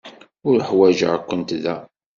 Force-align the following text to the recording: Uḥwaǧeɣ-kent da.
Uḥwaǧeɣ-kent 0.49 1.49
da. 1.63 1.75